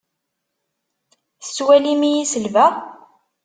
[1.43, 2.73] Tettwalim-iyi selbeɣ?